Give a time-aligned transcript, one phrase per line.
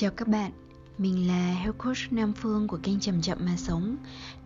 [0.00, 0.50] Chào các bạn,
[0.98, 3.96] mình là Health Coach Nam Phương của kênh Chậm Chậm Mà Sống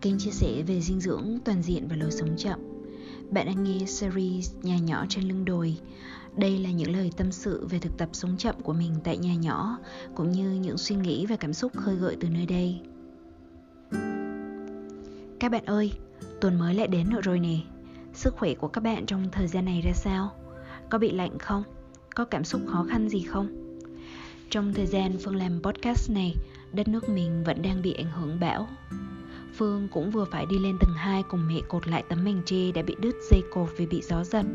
[0.01, 2.59] Kênh chia sẻ về dinh dưỡng, toàn diện và lối sống chậm
[3.31, 5.77] Bạn đang nghe series Nhà nhỏ trên lưng đồi
[6.35, 9.35] Đây là những lời tâm sự về thực tập sống chậm của mình tại nhà
[9.35, 9.77] nhỏ
[10.15, 12.81] Cũng như những suy nghĩ và cảm xúc khơi gợi từ nơi đây
[15.39, 15.93] Các bạn ơi,
[16.41, 17.57] tuần mới lại đến nữa rồi nè
[18.13, 20.31] Sức khỏe của các bạn trong thời gian này ra sao?
[20.89, 21.63] Có bị lạnh không?
[22.15, 23.62] Có cảm xúc khó khăn gì không?
[24.53, 26.35] Trong thời gian Phương làm podcast này,
[26.73, 28.67] đất nước mình vẫn đang bị ảnh hưởng bão.
[29.53, 32.71] Phương cũng vừa phải đi lên tầng 2 cùng mẹ cột lại tấm mảnh tre
[32.71, 34.45] đã bị đứt dây cột vì bị gió giật.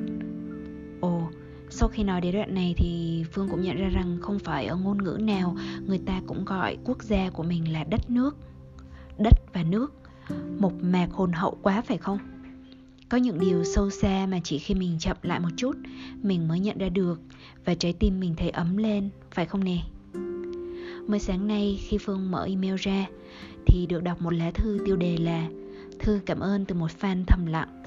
[1.01, 1.23] Ồ,
[1.71, 4.77] sau khi nói đến đoạn này thì Phương cũng nhận ra rằng không phải ở
[4.77, 8.37] ngôn ngữ nào người ta cũng gọi quốc gia của mình là đất nước.
[9.19, 9.93] Đất và nước,
[10.59, 12.19] một mạc hồn hậu quá phải không?
[13.09, 15.77] Có những điều sâu xa mà chỉ khi mình chậm lại một chút
[16.23, 17.21] mình mới nhận ra được
[17.65, 19.79] và trái tim mình thấy ấm lên, phải không nè?
[21.07, 23.07] Mới sáng nay khi Phương mở email ra
[23.67, 25.49] thì được đọc một lá thư tiêu đề là
[25.99, 27.83] Thư cảm ơn từ một fan thầm lặng.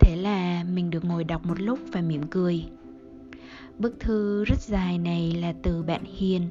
[0.00, 2.64] Thế là mình được ngồi đọc một lúc và mỉm cười.
[3.78, 6.48] Bức thư rất dài này là từ bạn Hiền,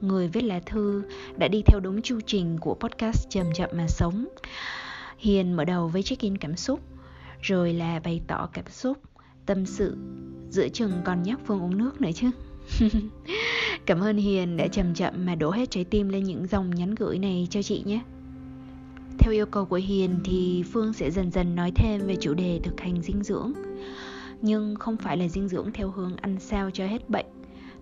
[0.00, 1.02] người viết lá thư
[1.36, 4.28] đã đi theo đúng chu trình của podcast Chậm Chậm Mà Sống.
[5.18, 6.80] Hiền mở đầu với check-in cảm xúc,
[7.42, 8.98] rồi là bày tỏ cảm xúc,
[9.46, 9.96] tâm sự,
[10.50, 12.30] giữa chừng còn nhắc Phương uống nước nữa chứ.
[13.86, 16.94] Cảm ơn Hiền đã chậm chậm mà đổ hết trái tim lên những dòng nhắn
[16.94, 18.00] gửi này cho chị nhé.
[19.18, 22.60] Theo yêu cầu của Hiền thì Phương sẽ dần dần nói thêm về chủ đề
[22.62, 23.52] thực hành dinh dưỡng.
[24.42, 27.26] Nhưng không phải là dinh dưỡng theo hướng ăn sao cho hết bệnh,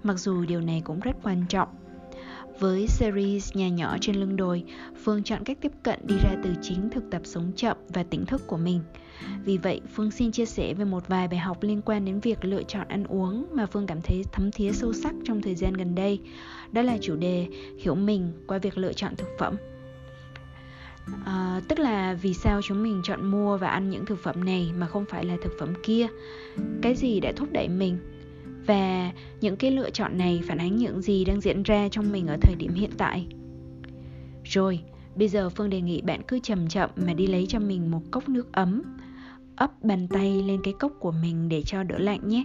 [0.03, 1.69] mặc dù điều này cũng rất quan trọng.
[2.59, 4.65] Với series Nhà nhỏ trên lưng đồi,
[5.05, 8.27] Phương chọn cách tiếp cận đi ra từ chính thực tập sống chậm và tỉnh
[8.27, 8.81] thức của mình–
[9.45, 12.45] vì vậy, Phương xin chia sẻ về một vài bài học liên quan đến việc
[12.45, 15.73] lựa chọn ăn uống mà Phương cảm thấy thấm thía sâu sắc trong thời gian
[15.73, 16.21] gần đây.
[16.73, 17.47] Đó là chủ đề
[17.79, 19.57] hiểu mình qua việc lựa chọn thực phẩm.
[21.25, 24.73] À, tức là vì sao chúng mình chọn mua và ăn những thực phẩm này
[24.77, 26.07] mà không phải là thực phẩm kia
[26.83, 27.99] cái gì đã thúc đẩy mình
[28.67, 32.27] và những cái lựa chọn này phản ánh những gì đang diễn ra trong mình
[32.27, 33.27] ở thời điểm hiện tại
[34.45, 34.81] rồi
[35.15, 38.03] bây giờ phương đề nghị bạn cứ chậm chậm mà đi lấy cho mình một
[38.11, 38.83] cốc nước ấm
[39.57, 42.45] ấp bàn tay lên cái cốc của mình để cho đỡ lạnh nhé.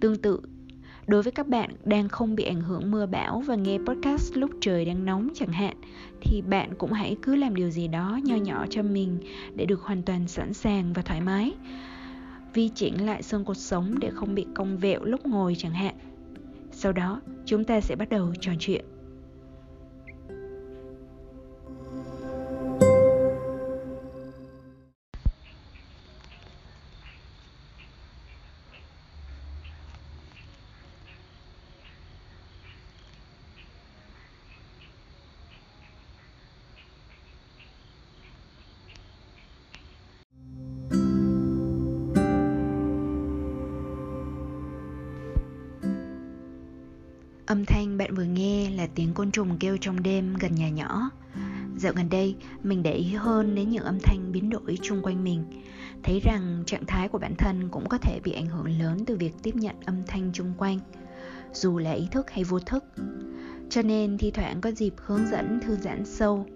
[0.00, 0.40] Tương tự,
[1.06, 4.50] đối với các bạn đang không bị ảnh hưởng mưa bão và nghe podcast lúc
[4.60, 5.76] trời đang nóng chẳng hạn,
[6.20, 9.18] thì bạn cũng hãy cứ làm điều gì đó nho nhỏ cho mình
[9.54, 11.52] để được hoàn toàn sẵn sàng và thoải mái.
[12.56, 15.94] Vi chỉnh lại xương cột sống để không bị cong vẹo lúc ngồi chẳng hạn.
[16.72, 18.84] Sau đó, chúng ta sẽ bắt đầu trò chuyện.
[47.46, 51.10] Âm thanh bạn vừa nghe là tiếng côn trùng kêu trong đêm gần nhà nhỏ.
[51.76, 55.24] Dạo gần đây, mình để ý hơn đến những âm thanh biến đổi chung quanh
[55.24, 55.44] mình.
[56.02, 59.16] Thấy rằng trạng thái của bản thân cũng có thể bị ảnh hưởng lớn từ
[59.16, 60.78] việc tiếp nhận âm thanh chung quanh,
[61.52, 62.84] dù là ý thức hay vô thức.
[63.70, 66.46] Cho nên thi thoảng có dịp hướng dẫn thư giãn sâu,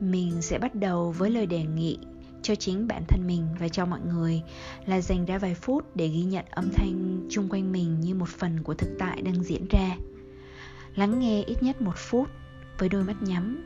[0.00, 1.98] mình sẽ bắt đầu với lời đề nghị
[2.42, 4.42] cho chính bản thân mình và cho mọi người
[4.86, 8.28] là dành ra vài phút để ghi nhận âm thanh chung quanh mình như một
[8.28, 9.96] phần của thực tại đang diễn ra
[10.94, 12.28] lắng nghe ít nhất một phút
[12.78, 13.64] với đôi mắt nhắm.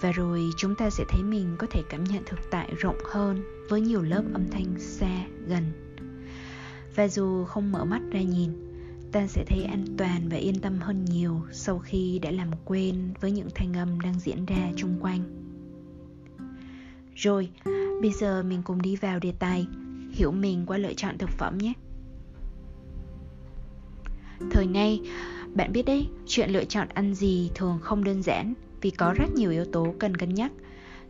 [0.00, 3.42] Và rồi chúng ta sẽ thấy mình có thể cảm nhận thực tại rộng hơn
[3.68, 5.64] với nhiều lớp âm thanh xa gần.
[6.94, 8.50] Và dù không mở mắt ra nhìn,
[9.12, 13.14] ta sẽ thấy an toàn và yên tâm hơn nhiều sau khi đã làm quen
[13.20, 15.20] với những thanh âm đang diễn ra chung quanh.
[17.14, 17.50] Rồi,
[18.00, 19.66] bây giờ mình cùng đi vào đề tài
[20.12, 21.72] hiểu mình qua lựa chọn thực phẩm nhé.
[24.50, 25.00] Thời nay
[25.54, 29.34] bạn biết đấy, chuyện lựa chọn ăn gì thường không đơn giản vì có rất
[29.34, 30.52] nhiều yếu tố cần cân nhắc.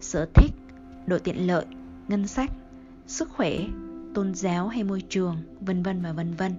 [0.01, 0.51] Sở thích,
[1.07, 1.65] độ tiện lợi,
[2.09, 2.51] ngân sách,
[3.07, 3.59] sức khỏe,
[4.15, 6.55] tôn giáo hay môi trường, vân vân và vân vân.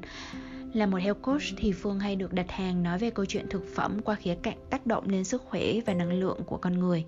[0.73, 3.75] Là một health coach thì Phương hay được đặt hàng nói về câu chuyện thực
[3.75, 7.05] phẩm qua khía cạnh tác động lên sức khỏe và năng lượng của con người.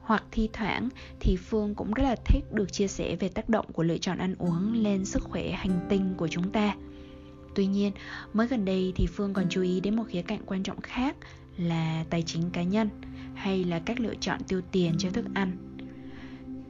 [0.00, 0.88] Hoặc thi thoảng
[1.20, 4.18] thì Phương cũng rất là thích được chia sẻ về tác động của lựa chọn
[4.18, 6.74] ăn uống lên sức khỏe hành tinh của chúng ta.
[7.56, 7.92] Tuy nhiên,
[8.32, 11.16] mới gần đây thì Phương còn chú ý đến một khía cạnh quan trọng khác
[11.58, 12.88] là tài chính cá nhân
[13.34, 15.56] hay là cách lựa chọn tiêu tiền cho thức ăn.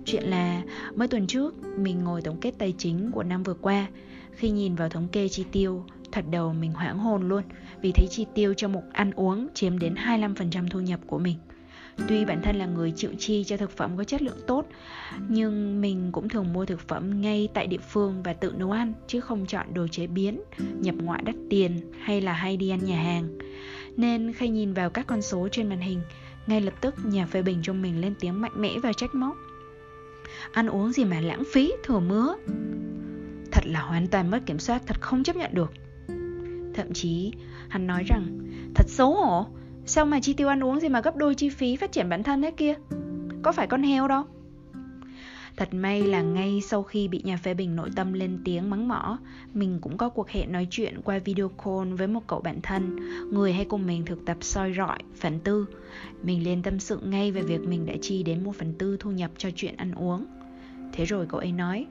[0.04, 0.62] Chuyện là
[0.94, 3.86] mới tuần trước mình ngồi tổng kết tài chính của năm vừa qua
[4.32, 7.42] khi nhìn vào thống kê chi tiêu, Thật đầu mình hoảng hồn luôn
[7.82, 11.36] vì thấy chi tiêu cho mục ăn uống chiếm đến 25% thu nhập của mình.
[12.08, 14.66] Tuy bản thân là người chịu chi cho thực phẩm có chất lượng tốt,
[15.28, 18.92] nhưng mình cũng thường mua thực phẩm ngay tại địa phương và tự nấu ăn
[19.06, 22.84] chứ không chọn đồ chế biến, nhập ngoại đắt tiền hay là hay đi ăn
[22.84, 23.38] nhà hàng.
[23.96, 26.00] Nên khi nhìn vào các con số trên màn hình,
[26.46, 29.36] ngay lập tức nhà phê bình trong mình lên tiếng mạnh mẽ và trách móc.
[30.52, 32.34] Ăn uống gì mà lãng phí, thừa mứa.
[33.52, 35.72] Thật là hoàn toàn mất kiểm soát, thật không chấp nhận được.
[36.74, 37.32] Thậm chí,
[37.68, 38.38] hắn nói rằng,
[38.74, 39.46] thật xấu hổ,
[39.88, 42.22] Sao mà chi tiêu ăn uống gì mà gấp đôi chi phí phát triển bản
[42.22, 42.74] thân thế kia?
[43.42, 44.24] Có phải con heo đâu?
[45.56, 48.88] Thật may là ngay sau khi bị nhà phê bình nội tâm lên tiếng mắng
[48.88, 49.18] mỏ
[49.54, 52.96] Mình cũng có cuộc hẹn nói chuyện qua video call với một cậu bạn thân.
[53.32, 55.66] Người hay cùng mình thực tập soi rọi, phần tư.
[56.22, 59.10] Mình lên tâm sự ngay về việc mình đã chi đến một phần tư thu
[59.10, 60.26] nhập cho chuyện ăn uống.
[60.92, 61.86] Thế rồi cậu ấy nói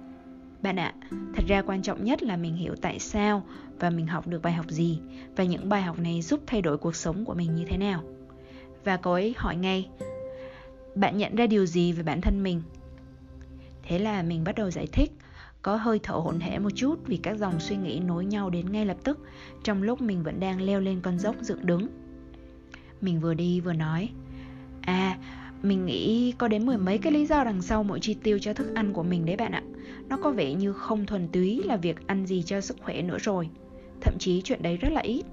[0.65, 3.43] bạn ạ, à, thật ra quan trọng nhất là mình hiểu tại sao
[3.79, 4.99] và mình học được bài học gì
[5.35, 8.03] và những bài học này giúp thay đổi cuộc sống của mình như thế nào.
[8.83, 9.89] Và cô ấy hỏi ngay,
[10.95, 12.61] bạn nhận ra điều gì về bản thân mình?
[13.83, 15.11] Thế là mình bắt đầu giải thích,
[15.61, 18.71] có hơi thở hỗn hển một chút vì các dòng suy nghĩ nối nhau đến
[18.71, 19.19] ngay lập tức
[19.63, 21.87] trong lúc mình vẫn đang leo lên con dốc dựng đứng.
[23.01, 24.09] Mình vừa đi vừa nói,
[24.81, 25.17] à,
[25.63, 28.53] mình nghĩ có đến mười mấy cái lý do đằng sau mỗi chi tiêu cho
[28.53, 29.63] thức ăn của mình đấy bạn ạ.
[30.09, 33.17] Nó có vẻ như không thuần túy là việc ăn gì cho sức khỏe nữa
[33.19, 33.49] rồi.
[34.01, 35.23] Thậm chí chuyện đấy rất là ít.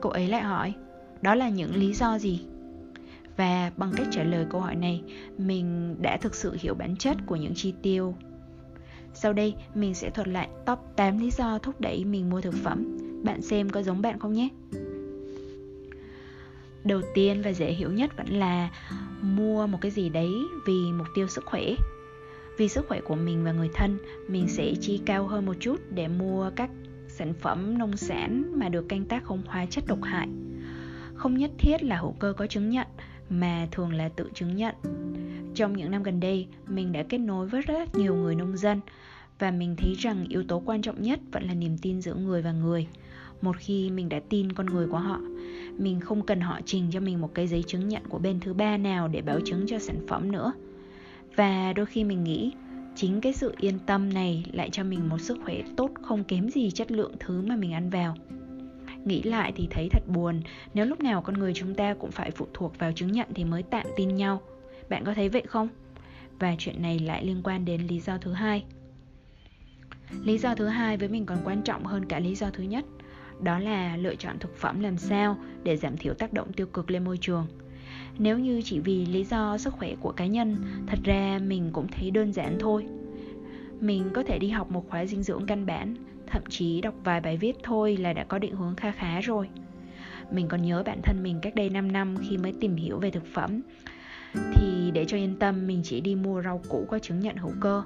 [0.00, 0.74] Cô ấy lại hỏi,
[1.22, 2.40] đó là những lý do gì?
[3.36, 5.02] Và bằng cách trả lời câu hỏi này,
[5.38, 8.14] mình đã thực sự hiểu bản chất của những chi tiêu.
[9.14, 12.54] Sau đây, mình sẽ thuật lại top 8 lý do thúc đẩy mình mua thực
[12.54, 12.98] phẩm.
[13.24, 14.48] Bạn xem có giống bạn không nhé?
[16.86, 18.70] đầu tiên và dễ hiểu nhất vẫn là
[19.20, 20.30] mua một cái gì đấy
[20.66, 21.62] vì mục tiêu sức khỏe
[22.56, 23.98] vì sức khỏe của mình và người thân,
[24.28, 26.70] mình sẽ chi cao hơn một chút để mua các
[27.08, 30.28] sản phẩm nông sản mà được canh tác không hóa chất độc hại.
[31.14, 32.86] Không nhất thiết là hữu cơ có chứng nhận,
[33.30, 34.74] mà thường là tự chứng nhận.
[35.54, 38.80] Trong những năm gần đây, mình đã kết nối với rất nhiều người nông dân
[39.38, 42.42] và mình thấy rằng yếu tố quan trọng nhất vẫn là niềm tin giữa người
[42.42, 42.86] và người.
[43.40, 45.20] Một khi mình đã tin con người của họ,
[45.78, 48.54] mình không cần họ trình cho mình một cái giấy chứng nhận của bên thứ
[48.54, 50.52] ba nào để báo chứng cho sản phẩm nữa
[51.36, 52.52] và đôi khi mình nghĩ,
[52.94, 56.50] chính cái sự yên tâm này lại cho mình một sức khỏe tốt không kém
[56.50, 58.14] gì chất lượng thứ mà mình ăn vào.
[59.04, 60.40] Nghĩ lại thì thấy thật buồn,
[60.74, 63.44] nếu lúc nào con người chúng ta cũng phải phụ thuộc vào chứng nhận thì
[63.44, 64.40] mới tạm tin nhau.
[64.88, 65.68] Bạn có thấy vậy không?
[66.38, 68.64] Và chuyện này lại liên quan đến lý do thứ hai.
[70.24, 72.84] Lý do thứ hai với mình còn quan trọng hơn cả lý do thứ nhất,
[73.40, 76.90] đó là lựa chọn thực phẩm làm sao để giảm thiểu tác động tiêu cực
[76.90, 77.46] lên môi trường
[78.18, 81.86] nếu như chỉ vì lý do sức khỏe của cá nhân, thật ra mình cũng
[81.88, 82.86] thấy đơn giản thôi.
[83.80, 85.94] Mình có thể đi học một khóa dinh dưỡng căn bản,
[86.26, 89.48] thậm chí đọc vài bài viết thôi là đã có định hướng kha khá rồi.
[90.30, 93.10] Mình còn nhớ bản thân mình cách đây 5 năm khi mới tìm hiểu về
[93.10, 93.60] thực phẩm.
[94.54, 97.52] Thì để cho yên tâm, mình chỉ đi mua rau củ có chứng nhận hữu
[97.60, 97.82] cơ,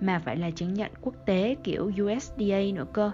[0.00, 3.10] mà phải là chứng nhận quốc tế kiểu USDA nữa cơ.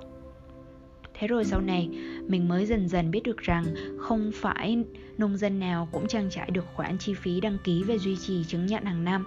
[1.18, 1.88] Thế rồi sau này
[2.28, 3.64] mình mới dần dần biết được rằng
[3.98, 4.84] không phải
[5.18, 8.44] nông dân nào cũng trang trải được khoản chi phí đăng ký về duy trì
[8.44, 9.26] chứng nhận hàng năm.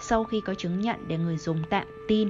[0.00, 2.28] Sau khi có chứng nhận để người dùng tạm tin,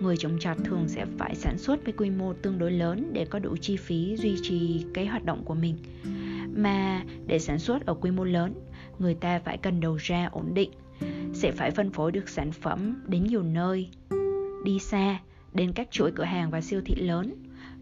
[0.00, 3.24] người trồng trọt thường sẽ phải sản xuất với quy mô tương đối lớn để
[3.24, 5.76] có đủ chi phí duy trì cái hoạt động của mình.
[6.56, 8.54] Mà để sản xuất ở quy mô lớn,
[8.98, 10.70] người ta phải cần đầu ra ổn định,
[11.32, 13.88] sẽ phải phân phối được sản phẩm đến nhiều nơi,
[14.64, 15.20] đi xa,
[15.54, 17.34] đến các chuỗi cửa hàng và siêu thị lớn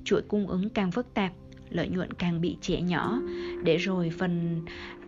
[0.08, 1.32] chuỗi cung ứng càng phức tạp,
[1.70, 3.20] lợi nhuận càng bị trẻ nhỏ.
[3.64, 4.62] Để rồi phần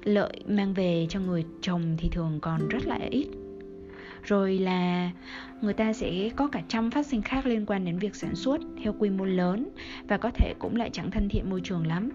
[0.05, 3.27] lợi mang về cho người trồng thì thường còn rất là ít.
[4.23, 5.11] Rồi là
[5.61, 8.61] người ta sẽ có cả trăm phát sinh khác liên quan đến việc sản xuất
[8.83, 9.69] theo quy mô lớn
[10.09, 12.11] và có thể cũng lại chẳng thân thiện môi trường lắm.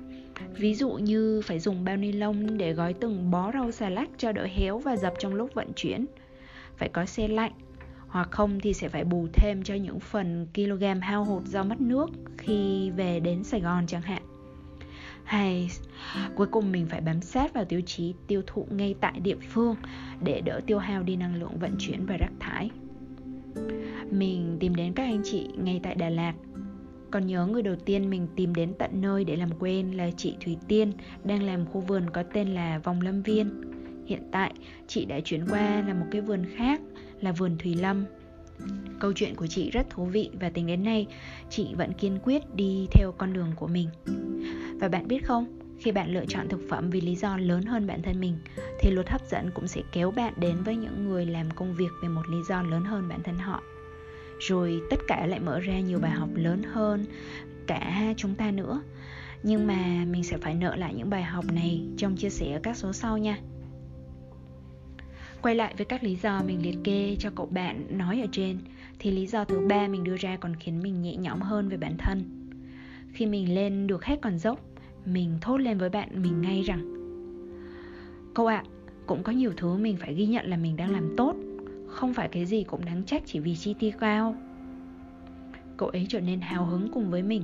[0.58, 4.10] Ví dụ như phải dùng bao ni lông để gói từng bó rau xà lách
[4.18, 6.06] cho đỡ héo và dập trong lúc vận chuyển.
[6.78, 7.52] Phải có xe lạnh
[8.16, 11.82] hoặc không thì sẽ phải bù thêm cho những phần kg hao hụt do mất
[11.82, 14.22] nước khi về đến Sài Gòn chẳng hạn.
[15.24, 15.70] Hay
[16.36, 19.76] cuối cùng mình phải bám sát vào tiêu chí tiêu thụ ngay tại địa phương
[20.24, 22.70] để đỡ tiêu hao đi năng lượng vận chuyển và rác thải.
[24.12, 26.34] Mình tìm đến các anh chị ngay tại Đà Lạt.
[27.12, 30.36] Còn nhớ người đầu tiên mình tìm đến tận nơi để làm quen là chị
[30.46, 30.92] Thủy Tiên,
[31.24, 33.62] đang làm khu vườn có tên là Vòng Lâm Viên.
[34.06, 34.54] Hiện tại,
[34.88, 36.82] chị đã chuyển qua là một cái vườn khác
[37.26, 38.06] là vườn Thùy Lâm
[39.00, 41.08] Câu chuyện của chị rất thú vị và tính đến nay
[41.50, 43.90] chị vẫn kiên quyết đi theo con đường của mình.
[44.80, 47.88] Và bạn biết không, khi bạn lựa chọn thực phẩm vì lý do lớn hơn
[47.88, 48.38] bản thân mình
[48.80, 51.90] thì luật hấp dẫn cũng sẽ kéo bạn đến với những người làm công việc
[52.02, 53.64] vì một lý do lớn hơn bản thân họ.
[54.40, 57.06] rồi tất cả lại mở ra nhiều bài học lớn hơn
[57.68, 58.82] cả chúng ta nữa
[59.44, 62.60] nhưng mà mình sẽ phải nợ lại những bài học này trong chia sẻ ở
[62.64, 63.38] các số sau nha
[65.42, 68.58] quay lại với các lý do mình liệt kê cho cậu bạn nói ở trên
[69.00, 71.78] thì lý do thứ ba mình đưa ra còn khiến mình nhẹ nhõm hơn về
[71.78, 72.24] bản thân.
[73.12, 74.60] Khi mình lên được hết con dốc
[75.06, 76.92] mình thốt lên với bạn mình ngay rằng
[78.34, 78.70] cậu ạ à,
[79.06, 81.36] cũng có nhiều thứ mình phải ghi nhận là mình đang làm tốt
[81.96, 84.36] không phải cái gì cũng đáng trách chỉ vì chi tiêu cao.
[85.78, 87.44] Cậu ấy trở nên hào hứng cùng với mình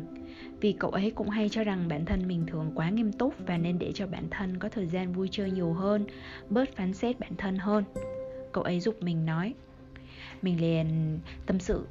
[0.62, 3.58] vì cậu ấy cũng hay cho rằng bản thân mình thường quá nghiêm túc và
[3.58, 6.06] nên để cho bản thân có thời gian vui chơi nhiều hơn,
[6.50, 7.84] bớt phán xét bản thân hơn.
[8.52, 9.54] Cậu ấy giúp mình nói.
[10.42, 11.88] Mình liền tâm sự.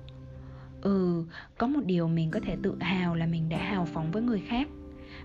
[0.82, 1.24] Ừ
[1.58, 4.42] có một điều mình có thể tự hào là mình đã hào phóng với người
[4.48, 4.68] khác.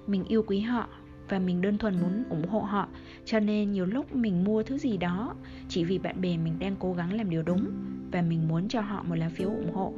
[0.07, 0.89] Mình yêu quý họ
[1.29, 2.87] và mình đơn thuần muốn ủng hộ họ,
[3.25, 5.35] cho nên nhiều lúc mình mua thứ gì đó
[5.69, 7.67] chỉ vì bạn bè mình đang cố gắng làm điều đúng
[8.11, 9.93] và mình muốn cho họ một lá phiếu ủng hộ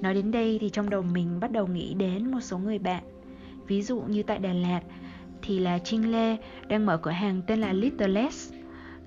[0.00, 3.02] nói đến đây thì trong đầu mình bắt đầu nghĩ đến một số người bạn.
[3.66, 4.80] Ví dụ như tại đà lạt
[5.42, 6.36] thì là trinh lê
[6.68, 8.52] đang mở cửa hàng tên là little less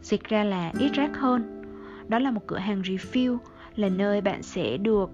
[0.01, 1.63] dịch ra là ít rác hơn.
[2.08, 3.38] Đó là một cửa hàng refill
[3.75, 5.10] là nơi bạn sẽ được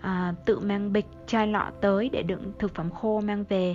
[0.00, 3.74] à, tự mang bịch chai lọ tới để đựng thực phẩm khô mang về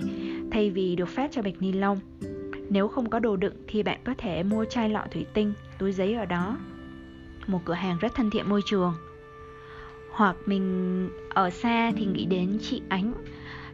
[0.52, 1.98] thay vì được phát cho bịch ni lông.
[2.70, 5.92] Nếu không có đồ đựng thì bạn có thể mua chai lọ thủy tinh túi
[5.92, 6.58] giấy ở đó.
[7.46, 8.94] Một cửa hàng rất thân thiện môi trường
[10.16, 13.12] hoặc mình ở xa thì nghĩ đến chị ánh.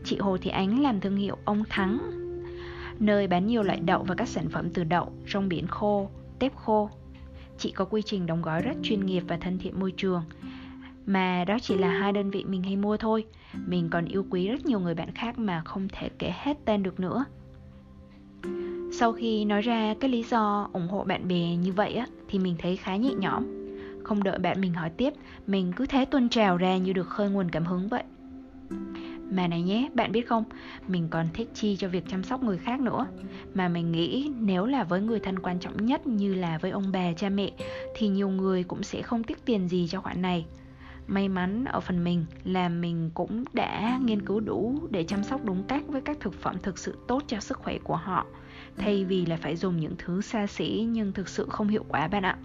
[0.04, 1.98] Chị hồ thị ánh làm thương hiệu ông thắng.
[2.98, 6.08] Nơi bán nhiều loại đậu và các sản phẩm từ đậu, rong biển khô,
[6.38, 6.90] tép khô.
[7.58, 10.22] Chị có quy trình đóng gói rất chuyên nghiệp và thân thiện môi trường.
[11.06, 13.24] Mà đó chỉ là hai đơn vị mình hay mua thôi.
[13.66, 16.82] Mình còn yêu quý rất nhiều người bạn khác mà không thể kể hết tên
[16.82, 17.24] được nữa.
[18.92, 22.38] Sau khi nói ra cái lý do ủng hộ bạn bè như vậy á, thì
[22.38, 23.61] mình thấy khá nhẹ nhõm
[24.04, 25.12] không đợi bạn mình hỏi tiếp
[25.46, 28.02] mình cứ thế tuôn trào ra như được khơi nguồn cảm hứng vậy.
[29.30, 30.44] Mà này nhé, bạn biết không,
[30.88, 33.06] mình còn thích chi cho việc chăm sóc người khác nữa.
[33.54, 36.92] Mà mình nghĩ nếu là với người thân quan trọng nhất như là với ông
[36.92, 37.50] bà, cha mẹ
[37.96, 40.46] Thì nhiều người cũng sẽ không tiếc tiền gì cho khoản này.
[41.06, 45.44] May mắn ở phần mình là mình cũng đã nghiên cứu đủ để chăm sóc
[45.44, 48.26] đúng cách với các thực phẩm thực sự tốt cho sức khỏe của họ
[48.76, 52.08] Thay vì là phải dùng những thứ xa xỉ nhưng thực sự không hiệu quả
[52.08, 52.38] bạn ạ.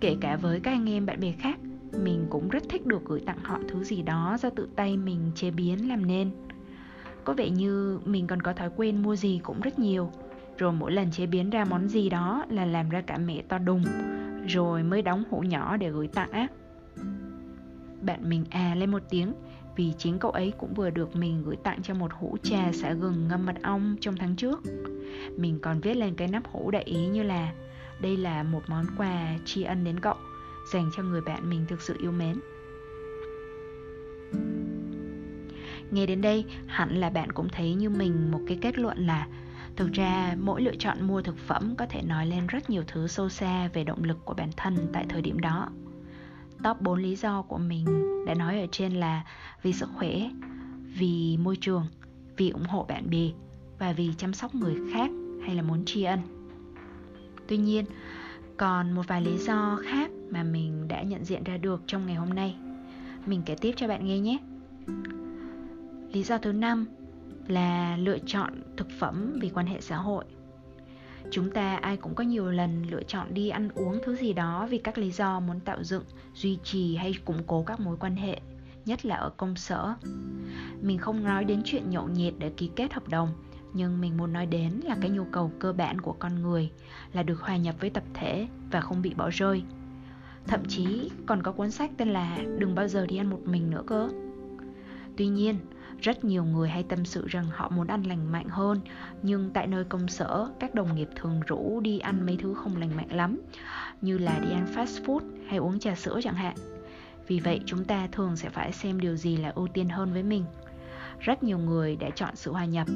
[0.00, 1.58] Kể cả với các anh em bạn bè khác,
[1.92, 5.30] mình cũng rất thích được gửi tặng họ thứ gì đó do tự tay mình
[5.34, 6.30] chế biến, làm nên.
[7.24, 10.10] Có vẻ như mình còn có thói quen mua gì cũng rất nhiều,
[10.58, 13.58] rồi mỗi lần chế biến ra món gì đó là làm ra cả mẹ to
[13.58, 13.84] đùng,
[14.46, 16.46] rồi mới đóng hũ nhỏ để gửi tặng á.
[18.02, 19.32] Bạn mình à lên một tiếng,
[19.76, 22.92] vì chính cậu ấy cũng vừa được mình gửi tặng cho một hũ trà xả
[22.92, 24.62] gừng ngâm mật ong trong tháng trước.
[25.36, 27.52] Mình còn viết lên cái nắp hũ đại ý như là
[28.00, 30.16] đây là một món quà tri ân đến cậu,
[30.72, 32.40] dành cho người bạn mình thực sự yêu mến.
[35.90, 39.26] Nghe đến đây, hẳn là bạn cũng thấy như mình một cái kết luận là,
[39.76, 43.06] thực ra mỗi lựa chọn mua thực phẩm có thể nói lên rất nhiều thứ
[43.06, 45.68] sâu xa về động lực của bản thân tại thời điểm đó.
[46.64, 47.84] Top 4 lý do của mình
[48.26, 49.24] đã nói ở trên là
[49.62, 50.30] vì sức khỏe,
[50.98, 51.86] vì môi trường,
[52.36, 53.30] vì ủng hộ bạn bè
[53.78, 55.10] và vì chăm sóc người khác
[55.46, 56.35] hay là muốn tri ân
[57.48, 57.84] tuy nhiên,
[58.56, 62.16] còn một vài lý do khác mà mình đã nhận diện ra được trong ngày
[62.16, 62.56] hôm nay.
[63.26, 64.38] Mình kể tiếp cho bạn nghe nhé.
[66.12, 66.86] Lý do thứ năm
[67.48, 70.24] là lựa chọn thực phẩm vì quan hệ xã hội.
[71.30, 74.66] Chúng ta ai cũng có nhiều lần lựa chọn đi ăn uống thứ gì đó
[74.70, 78.16] vì các lý do muốn tạo dựng, duy trì hay củng cố các mối quan
[78.16, 78.40] hệ,
[78.84, 79.94] nhất là ở công sở.
[80.82, 83.28] Mình không nói đến chuyện nhậu nhẹt để ký kết hợp đồng
[83.72, 86.70] nhưng mình muốn nói đến là cái nhu cầu cơ bản của con người
[87.12, 89.62] là được hòa nhập với tập thể và không bị bỏ rơi.
[90.46, 93.70] Thậm chí còn có cuốn sách tên là đừng bao giờ đi ăn một mình
[93.70, 94.08] nữa cơ.
[95.16, 95.58] Tuy nhiên,
[96.00, 98.80] rất nhiều người hay tâm sự rằng họ muốn ăn lành mạnh hơn,
[99.22, 102.76] nhưng tại nơi công sở, các đồng nghiệp thường rủ đi ăn mấy thứ không
[102.76, 103.40] lành mạnh lắm,
[104.00, 106.54] như là đi ăn fast food hay uống trà sữa chẳng hạn.
[107.26, 110.22] Vì vậy, chúng ta thường sẽ phải xem điều gì là ưu tiên hơn với
[110.22, 110.44] mình
[111.20, 112.86] rất nhiều người đã chọn sự hòa nhập.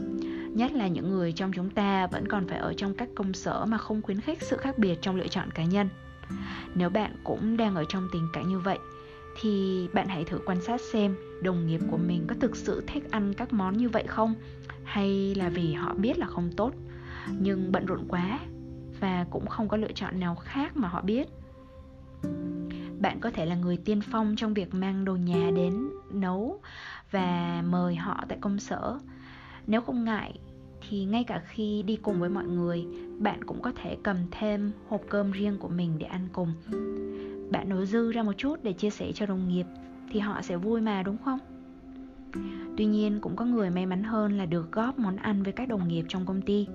[0.55, 3.65] Nhất là những người trong chúng ta vẫn còn phải ở trong các công sở
[3.67, 5.89] mà không khuyến khích sự khác biệt trong lựa chọn cá nhân.
[6.75, 8.79] Nếu bạn cũng đang ở trong tình cảnh như vậy,
[9.41, 13.11] thì bạn hãy thử quan sát xem đồng nghiệp của mình có thực sự thích
[13.11, 14.35] ăn các món như vậy không?
[14.85, 16.73] Hay là vì họ biết là không tốt,
[17.39, 18.39] nhưng bận rộn quá
[19.01, 21.29] và cũng không có lựa chọn nào khác mà họ biết.
[23.01, 26.61] Bạn có thể là người tiên phong trong việc mang đồ nhà đến nấu
[27.11, 28.99] và mời họ tại công sở.
[29.67, 30.39] Nếu không ngại,
[30.89, 32.87] thì ngay cả khi đi cùng với mọi người,
[33.19, 36.53] bạn cũng có thể cầm thêm hộp cơm riêng của mình để ăn cùng.
[37.51, 39.67] Bạn nấu dư ra một chút để chia sẻ cho đồng nghiệp,
[40.11, 41.39] thì họ sẽ vui mà, đúng không?
[42.77, 45.69] Tuy nhiên, cũng có người may mắn hơn là được góp món ăn với các
[45.69, 46.69] đồng nghiệp trong công ty.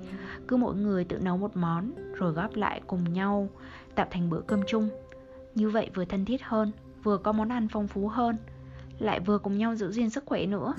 [0.48, 3.50] Cứ mỗi người tự nấu một món, rồi góp lại cùng nhau,
[3.96, 4.90] tạo thành bữa cơm chung.
[5.56, 6.72] Như vậy vừa thân thiết hơn,
[7.04, 8.36] vừa có món ăn phong phú hơn
[9.00, 10.74] lại vừa cùng nhau giữ gìn sức khỏe nữa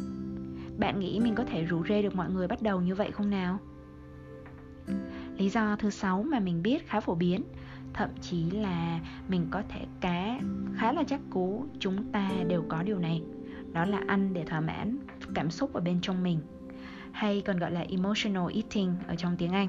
[0.78, 3.30] bạn nghĩ mình có thể rủ rê được mọi người bắt đầu như vậy không
[3.30, 3.58] nào
[5.38, 7.42] lý do thứ sáu mà mình biết khá phổ biến
[7.92, 10.40] thậm chí là mình có thể cá
[10.76, 13.22] khá là chắc cú chúng ta đều có điều này
[13.72, 14.98] đó là ăn để thỏa mãn
[15.34, 16.40] cảm xúc ở bên trong mình
[17.16, 19.68] hay còn gọi là emotional eating ở trong tiếng Anh.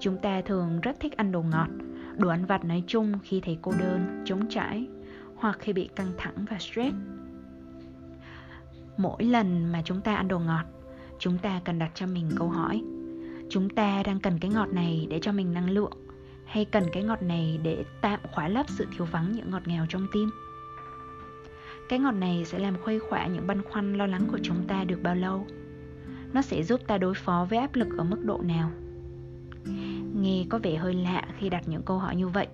[0.00, 1.68] Chúng ta thường rất thích ăn đồ ngọt,
[2.16, 4.88] đồ ăn vặt nói chung khi thấy cô đơn, chống trải
[5.36, 6.94] hoặc khi bị căng thẳng và stress.
[8.96, 10.64] Mỗi lần mà chúng ta ăn đồ ngọt,
[11.18, 12.82] chúng ta cần đặt cho mình câu hỏi
[13.48, 15.92] Chúng ta đang cần cái ngọt này để cho mình năng lượng
[16.44, 19.86] Hay cần cái ngọt này để tạm khóa lấp sự thiếu vắng những ngọt nghèo
[19.88, 20.30] trong tim?
[21.88, 24.84] Cái ngọt này sẽ làm khuây khỏa những băn khoăn lo lắng của chúng ta
[24.84, 25.46] được bao lâu?
[26.32, 28.70] Nó sẽ giúp ta đối phó với áp lực ở mức độ nào?
[30.14, 32.46] Nghe có vẻ hơi lạ khi đặt những câu hỏi như vậy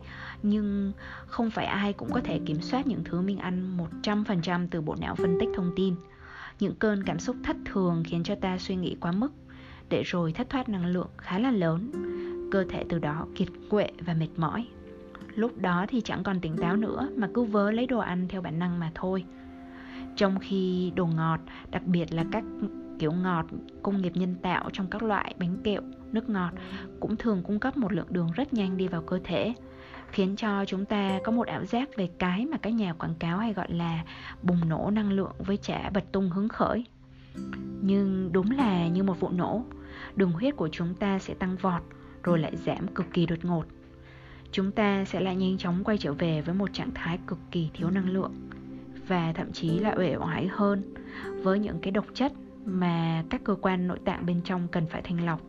[0.43, 0.93] nhưng
[1.27, 4.97] không phải ai cũng có thể kiểm soát những thứ mình ăn 100% từ bộ
[5.01, 5.95] não phân tích thông tin
[6.63, 9.33] những cơn cảm xúc thất thường khiến cho ta suy nghĩ quá mức,
[9.89, 11.91] để rồi thất thoát năng lượng khá là lớn.
[12.53, 14.67] Cơ thể từ đó kiệt quệ và mệt mỏi.
[15.35, 18.43] Lúc đó thì chẳng còn tỉnh táo nữa, mà cứ vớ lấy đồ ăn theo
[18.43, 19.25] bản năng mà thôi.
[20.17, 21.41] Trong khi đồ ngọt,
[21.71, 22.45] đặc biệt là các
[22.99, 23.47] kiểu ngọt
[23.83, 26.53] công nghiệp nhân tạo trong các loại bánh kẹo, nước ngọt,
[27.01, 29.55] cũng thường cung cấp một lượng đường rất nhanh đi vào cơ thể
[30.13, 33.39] khiến cho chúng ta có một ảo giác về cái mà các nhà quảng cáo
[33.39, 34.05] hay gọi là
[34.43, 36.85] bùng nổ năng lượng với trẻ bật tung hứng khởi.
[37.83, 39.65] Nhưng đúng là như một vụ nổ,
[40.17, 41.83] đường huyết của chúng ta sẽ tăng vọt
[42.23, 43.65] rồi lại giảm cực kỳ đột ngột.
[44.53, 47.71] Chúng ta sẽ lại nhanh chóng quay trở về với một trạng thái cực kỳ
[47.75, 48.33] thiếu năng lượng
[49.09, 50.95] và thậm chí là uể oải hơn
[51.43, 52.33] với những cái độc chất
[52.65, 55.41] mà các cơ quan nội tạng bên trong cần phải thanh lọc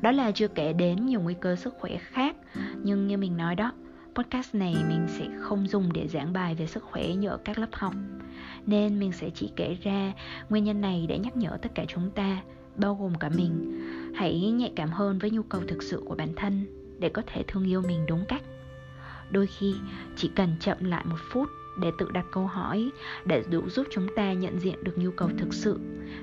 [0.00, 2.36] đó là chưa kể đến nhiều nguy cơ sức khỏe khác.
[2.82, 3.72] Nhưng như mình nói đó,
[4.14, 7.58] podcast này mình sẽ không dùng để giảng bài về sức khỏe như ở các
[7.58, 7.94] lớp học.
[8.66, 10.12] Nên mình sẽ chỉ kể ra
[10.48, 12.42] nguyên nhân này để nhắc nhở tất cả chúng ta,
[12.76, 13.82] bao gồm cả mình.
[14.14, 16.66] Hãy nhạy cảm hơn với nhu cầu thực sự của bản thân
[16.98, 18.42] để có thể thương yêu mình, đúng cách?
[19.30, 19.74] Đôi khi,
[20.16, 21.48] chỉ cần chậm lại một phút
[21.80, 22.90] để tự đặt câu hỏi
[23.24, 25.80] để đủ giúp chúng ta nhận diện được nhu cầu thực sự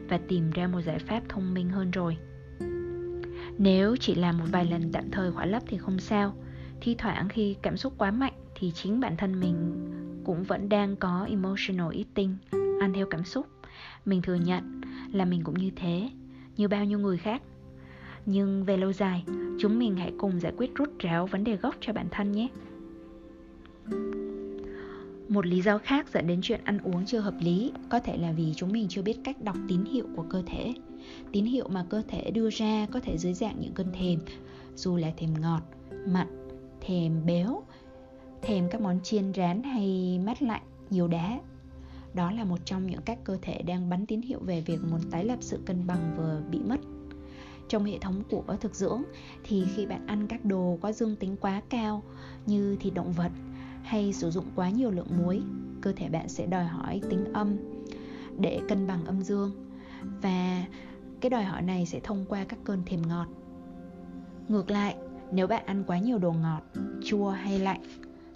[0.09, 2.17] và tìm ra một giải pháp thông minh hơn rồi
[3.57, 6.33] nếu chỉ là một vài lần tạm thời khỏa lấp thì không sao.
[6.81, 9.55] Thi thoảng khi cảm xúc quá mạnh thì chính bản thân mình
[10.25, 12.37] cũng vẫn đang có emotional eating,
[12.79, 13.47] ăn theo cảm xúc.
[14.05, 16.09] Mình thừa nhận là mình cũng như thế,
[16.57, 17.41] như bao nhiêu người khác.
[18.25, 19.23] Nhưng về lâu dài,
[19.59, 22.47] chúng mình hãy cùng giải quyết rút ráo vấn đề gốc cho bản thân nhé
[25.29, 28.31] một lý do khác dẫn đến chuyện ăn uống chưa hợp lý có thể là
[28.31, 30.73] vì chúng mình chưa biết cách đọc tín hiệu của cơ thể.
[31.31, 34.19] Tín hiệu mà cơ thể đưa ra có thể dưới dạng những cơn thèm,
[34.75, 35.61] dù là thèm ngọt,
[36.07, 36.27] mặn,
[36.81, 37.63] thèm béo,
[38.41, 41.39] thèm các món chiên rán hay mát lạnh, nhiều đá.
[42.13, 45.01] Đó là một trong những cách cơ thể đang bắn tín hiệu về việc muốn
[45.11, 46.79] tái lập sự cân bằng vừa bị mất.
[47.69, 49.03] Trong hệ thống của thực dưỡng
[49.43, 52.03] thì khi bạn ăn các đồ có dương tính quá cao
[52.45, 53.31] như thịt động vật
[53.83, 55.41] hay sử dụng quá nhiều lượng muối,
[55.81, 57.57] cơ thể bạn sẽ đòi hỏi tính âm
[58.39, 59.51] để cân bằng âm dương.
[60.21, 60.65] Và
[61.21, 63.27] cái đòi hỏi này sẽ thông qua các cơn thèm ngọt.
[64.47, 64.95] Ngược lại,
[65.31, 66.61] nếu bạn ăn quá nhiều đồ ngọt,
[67.03, 67.81] chua hay lạnh,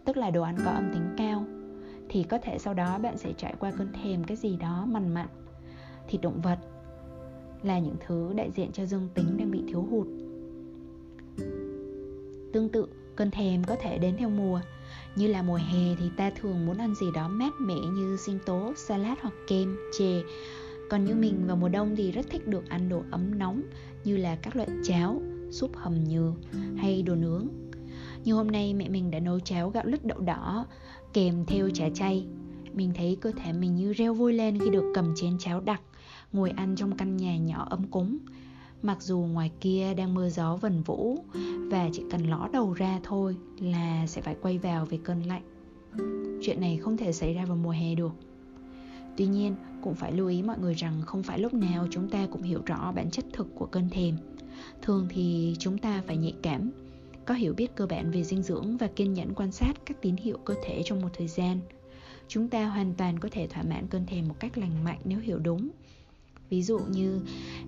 [0.06, 1.46] tức là đồ ăn có âm tính cao,
[2.10, 5.14] thì có thể sau đó bạn sẽ trải qua cơn thèm cái gì đó mằn
[5.14, 5.28] mặn.
[6.08, 6.60] Thịt động vật
[7.64, 10.08] là những thứ đại diện cho dương tính đang bị thiếu hụt.
[12.54, 14.62] Tương tự, cơn thèm có thể đến theo mùa
[15.18, 18.40] như là mùa hè thì ta thường muốn ăn gì đó mát mẻ như sinh
[18.46, 20.22] tố, salad hoặc kem, chè.
[20.90, 23.62] Còn như mình vào mùa đông thì rất thích được ăn đồ ấm nóng
[24.04, 26.34] như là các loại cháo, súp hầm nhừ
[26.78, 27.48] hay đồ nướng.
[28.24, 30.66] Như hôm nay mẹ mình đã nấu cháo gạo lứt đậu đỏ
[31.14, 32.26] kèm theo chả chay.
[32.74, 35.82] Mình thấy cơ thể mình như reo vui lên khi được cầm chén cháo đặc
[36.32, 38.18] ngồi ăn trong căn nhà nhỏ ấm cúng
[38.82, 41.18] mặc dù ngoài kia đang mưa gió vần vũ
[41.72, 45.44] và chỉ cần ló đầu ra thôi là sẽ phải quay vào về cơn lạnh.
[46.42, 48.12] Chuyện này không thể xảy ra vào mùa hè được.
[49.18, 52.28] Tuy nhiên, cũng phải lưu ý mọi người rằng không phải lúc nào chúng ta
[52.32, 54.18] cũng hiểu rõ bản chất thực của cơn thèm
[54.82, 56.72] thường thì chúng ta phải nhạy cảm,
[57.26, 60.16] có hiểu biết cơ bản về dinh dưỡng và kiên nhẫn quan sát các tín
[60.16, 61.60] hiệu cơ thể trong một thời gian.
[62.28, 65.20] Chúng ta hoàn toàn có thể thỏa mãn cơn thèm một cách lành mạnh nếu
[65.20, 65.70] hiểu đúng
[66.50, 67.20] ví dụ như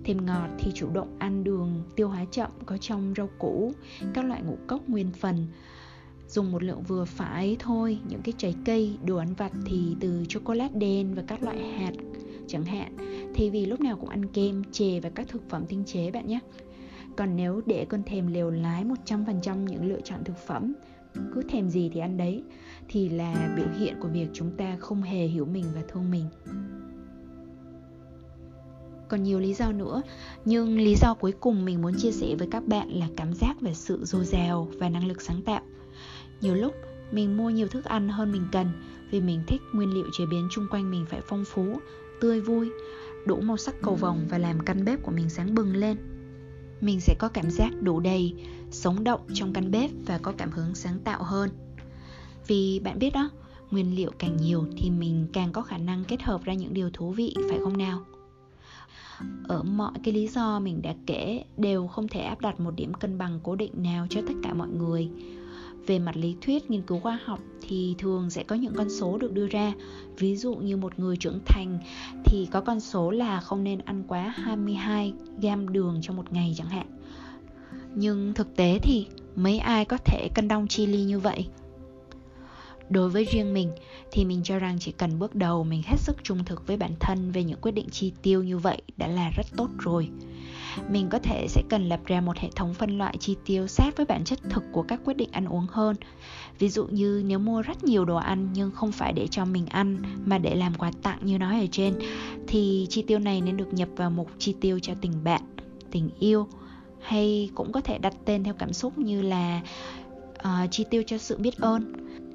[0.04, 3.72] thêm ngọt thì chủ động ăn đường tiêu hóa chậm có trong rau củ,
[4.14, 5.46] các loại ngũ cốc nguyên phần.
[6.28, 10.24] Dùng một lượng vừa phải thôi, những cái trái cây, đồ ăn vặt thì từ
[10.28, 11.92] chocolate đen và các loại hạt
[12.46, 12.96] chẳng hạn.
[13.34, 16.26] Thay vì lúc nào cũng ăn kem, chè và các thực phẩm tinh chế bạn
[16.26, 16.38] nhé.
[17.16, 20.72] Còn nếu để cơn thèm liều lái 100% những lựa chọn thực phẩm,
[21.34, 22.42] cứ thèm gì thì ăn đấy.
[22.88, 26.24] Thì là biểu hiện của việc chúng ta không hề hiểu mình và thương mình
[29.10, 30.02] còn nhiều lý do nữa.
[30.44, 33.60] Nhưng lý do cuối cùng mình muốn chia sẻ với các bạn là cảm giác
[33.60, 35.60] về sự dồi dào và năng lực sáng tạo.
[36.40, 36.74] Nhiều lúc,
[37.12, 38.66] mình mua nhiều thức ăn hơn mình cần
[39.10, 41.80] vì mình thích nguyên liệu chế biến chung quanh mình phải phong phú,
[42.20, 42.70] tươi vui,
[43.26, 45.96] đủ màu sắc cầu vồng và làm căn bếp của mình sáng bừng lên.
[46.80, 48.34] Mình sẽ có cảm giác đủ đầy,
[48.70, 51.50] sống động trong căn bếp và có cảm hứng sáng tạo hơn.
[52.46, 53.30] Vì bạn biết đó,
[53.70, 56.90] nguyên liệu càng nhiều thì mình càng có khả năng kết hợp ra những điều
[56.90, 58.04] thú vị, phải không nào?
[59.48, 62.94] Ở mọi cái lý do mình đã kể đều không thể áp đặt một điểm
[62.94, 65.10] cân bằng cố định nào cho tất cả mọi người.
[65.86, 69.18] Về mặt lý thuyết, nghiên cứu khoa học thì thường sẽ có những con số
[69.18, 69.72] được đưa ra.
[70.18, 71.78] Ví dụ như một người trưởng thành
[72.24, 76.54] thì có con số là không nên ăn quá 22 gam đường trong một ngày
[76.56, 76.86] chẳng hạn.
[77.94, 81.46] Nhưng thực tế thì mấy ai có thể cân đong chi ly như vậy?
[82.90, 83.70] Đối với riêng mình
[84.12, 86.92] thì mình cho rằng chỉ cần bước đầu mình hết sức trung thực với bản
[87.00, 90.08] thân về những quyết định chi tiêu như vậy đã là rất tốt rồi.
[90.90, 93.96] Mình có thể sẽ cần lập ra một hệ thống phân loại chi tiêu sát
[93.96, 95.96] với bản chất thực của các quyết định ăn uống hơn.
[96.58, 99.66] Ví dụ như nếu mua rất nhiều đồ ăn nhưng không phải để cho mình
[99.66, 101.94] ăn mà để làm quà tặng như nói ở trên
[102.48, 105.42] thì chi tiêu này nên được nhập vào mục chi tiêu cho tình bạn
[105.90, 106.46] tình yêu
[107.00, 109.60] hay cũng có thể đặt tên theo cảm xúc như là
[110.32, 111.92] uh, chi tiêu cho sự biết ơn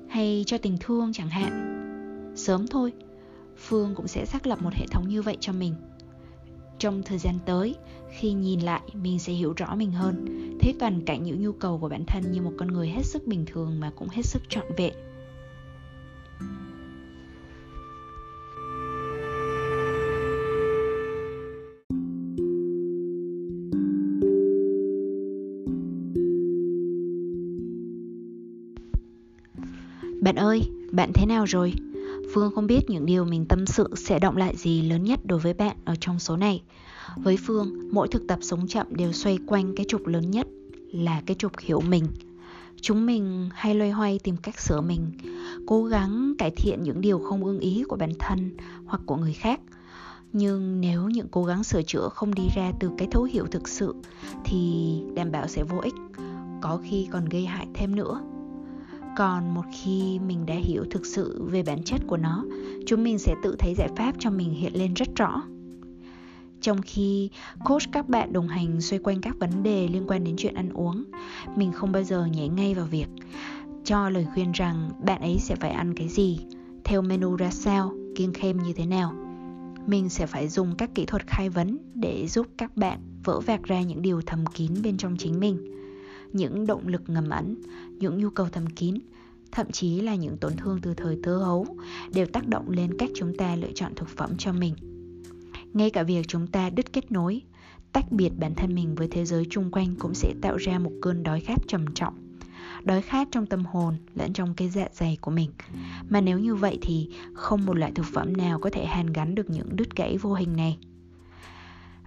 [0.09, 1.71] hay cho tình thương chẳng hạn.
[2.35, 2.93] Sớm thôi,
[3.57, 5.75] phương cũng sẽ xác lập một hệ thống như vậy cho mình.
[6.79, 7.75] Trong thời gian tới,
[8.09, 10.25] khi nhìn lại, mình sẽ hiểu rõ mình hơn.
[10.61, 13.27] Thấy toàn cảnh những nhu cầu của bản thân như một con người hết sức
[13.27, 14.93] bình thường mà cũng hết sức trọn vẹn.
[30.35, 31.73] Bạn ơi, bạn thế nào rồi?
[32.33, 35.39] Phương không biết những điều mình tâm sự sẽ động lại gì lớn nhất đối
[35.39, 36.63] với bạn ở trong số này.
[37.17, 40.47] Với Phương, mỗi thực tập sống chậm đều xoay quanh cái trục lớn nhất
[40.91, 42.05] là cái trục hiểu mình.
[42.81, 45.11] Chúng mình hay loay hoay tìm cách sửa mình,
[45.67, 49.33] cố gắng cải thiện những điều không ưng ý của bản thân hoặc của người
[49.33, 49.61] khác.
[50.33, 53.67] Nhưng nếu những cố gắng sửa chữa không đi ra từ cái thấu hiểu thực
[53.67, 53.95] sự
[54.45, 55.95] thì đảm bảo sẽ vô ích,
[56.61, 58.21] có khi còn gây hại thêm nữa
[59.15, 62.45] còn một khi mình đã hiểu thực sự về bản chất của nó,
[62.85, 65.41] chúng mình sẽ tự thấy giải pháp cho mình hiện lên rất rõ.
[66.61, 67.29] Trong khi
[67.65, 70.69] coach các bạn đồng hành xoay quanh các vấn đề liên quan đến chuyện ăn
[70.69, 71.03] uống,
[71.55, 73.07] mình không bao giờ nhảy ngay vào việc
[73.83, 76.39] cho lời khuyên rằng bạn ấy sẽ phải ăn cái gì,
[76.83, 79.13] theo menu ra sao, kiêng khem như thế nào.
[79.87, 83.63] Mình sẽ phải dùng các kỹ thuật khai vấn để giúp các bạn vỡ vạc
[83.63, 85.57] ra những điều thầm kín bên trong chính mình
[86.35, 87.55] những động lực ngầm ẩn,
[87.99, 88.95] những nhu cầu thầm kín,
[89.51, 91.65] thậm chí là những tổn thương từ thời thơ hấu
[92.13, 94.75] đều tác động lên cách chúng ta lựa chọn thực phẩm cho mình.
[95.73, 97.41] Ngay cả việc chúng ta đứt kết nối,
[97.91, 100.91] tách biệt bản thân mình với thế giới chung quanh cũng sẽ tạo ra một
[101.01, 102.13] cơn đói khát trầm trọng.
[102.83, 105.51] Đói khát trong tâm hồn lẫn trong cái dạ dày của mình.
[106.09, 109.35] Mà nếu như vậy thì không một loại thực phẩm nào có thể hàn gắn
[109.35, 110.77] được những đứt gãy vô hình này.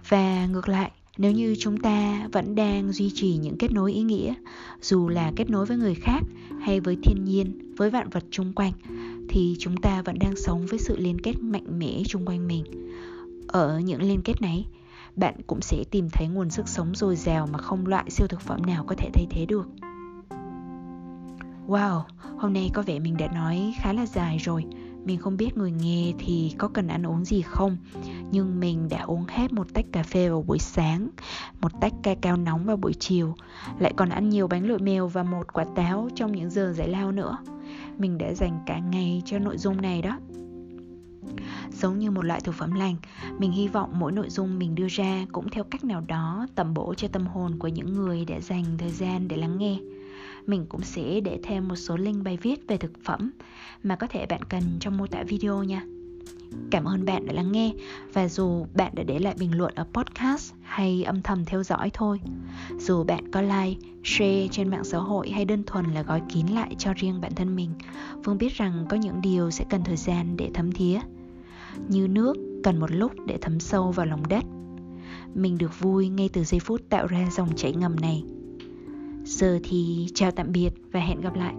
[0.09, 4.01] Và ngược lại, nếu như chúng ta vẫn đang duy trì những kết nối ý
[4.01, 4.33] nghĩa,
[4.81, 6.23] dù là kết nối với người khác
[6.61, 8.73] hay với thiên nhiên, với vạn vật chung quanh,
[9.29, 12.63] thì chúng ta vẫn đang sống với sự liên kết mạnh mẽ chung quanh mình.
[13.47, 14.65] Ở những liên kết này,
[15.15, 18.41] bạn cũng sẽ tìm thấy nguồn sức sống dồi dào mà không loại siêu thực
[18.41, 19.67] phẩm nào có thể thay thế được.
[21.67, 22.01] Wow,
[22.37, 24.65] hôm nay có vẻ mình đã nói khá là dài rồi.
[25.05, 27.77] Mình không biết người nghe thì có cần ăn uống gì không?
[28.31, 31.09] Nhưng mình đã uống hết một tách cà phê vào buổi sáng,
[31.61, 33.35] một tách ca cao nóng vào buổi chiều,
[33.79, 36.87] lại còn ăn nhiều bánh lụi mèo và một quả táo trong những giờ giải
[36.87, 37.37] lao nữa.
[37.97, 40.19] Mình đã dành cả ngày cho nội dung này đó.
[41.71, 42.95] Giống như một loại thực phẩm lành,
[43.37, 46.73] mình hy vọng mỗi nội dung mình đưa ra cũng theo cách nào đó tầm
[46.73, 49.79] bổ cho tâm hồn của những người đã dành thời gian để lắng nghe.
[50.45, 53.31] Mình cũng sẽ để thêm một số link bài viết về thực phẩm
[53.83, 55.83] mà có thể bạn cần trong mô tả video nha.
[56.71, 57.73] Cảm ơn bạn đã lắng nghe
[58.13, 61.89] và dù bạn đã để lại bình luận ở podcast hay âm thầm theo dõi
[61.93, 62.19] thôi.
[62.79, 66.47] Dù bạn có like, share trên mạng xã hội hay đơn thuần là gói kín
[66.47, 67.69] lại cho riêng bản thân mình,
[68.23, 70.99] Phương biết rằng có những điều sẽ cần thời gian để thấm thía.
[71.87, 74.43] như nước cần một lúc để thấm sâu vào lòng đất
[75.35, 78.23] mình được vui ngay từ giây phút tạo ra dòng chảy ngầm này
[79.23, 81.53] giờ thì chào tạm biệt và hẹn gặp lại